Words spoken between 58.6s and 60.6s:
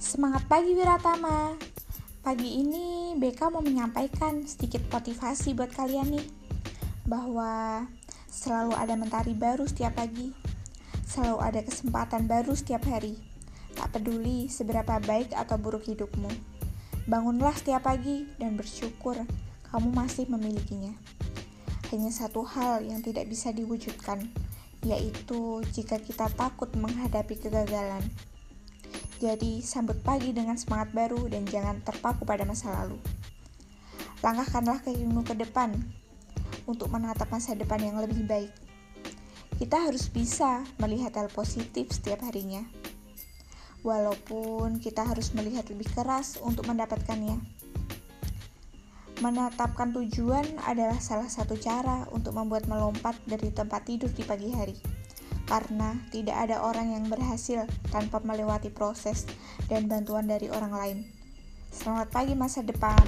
proses dan bantuan dari